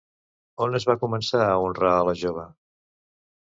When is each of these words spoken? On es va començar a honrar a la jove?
On 0.65 0.77
es 0.79 0.87
va 0.91 0.95
començar 1.03 1.41
a 1.49 1.59
honrar 1.67 1.93
a 1.99 2.01
la 2.11 2.17
jove? 2.23 2.47